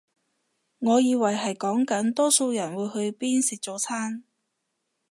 [0.79, 4.23] 我以為係講緊多數人會去邊食早餐